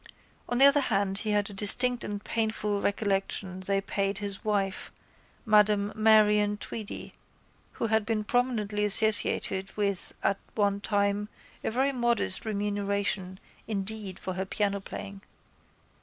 On 0.49 0.57
the 0.57 0.65
other 0.65 0.79
hand 0.79 1.19
he 1.19 1.29
had 1.29 1.51
a 1.51 1.53
distinct 1.53 2.03
and 2.03 2.23
painful 2.23 2.81
recollection 2.81 3.59
they 3.59 3.79
paid 3.81 4.17
his 4.17 4.43
wife, 4.43 4.91
Madam 5.45 5.93
Marion 5.95 6.57
Tweedy 6.57 7.13
who 7.73 7.85
had 7.85 8.03
been 8.03 8.23
prominently 8.23 8.83
associated 8.83 9.77
with 9.77 10.09
it 10.09 10.17
at 10.23 10.39
one 10.55 10.79
time, 10.81 11.29
a 11.63 11.69
very 11.69 11.91
modest 11.91 12.45
remuneration 12.45 13.39
indeed 13.67 14.17
for 14.17 14.33
her 14.33 14.45
pianoplaying. 14.47 15.21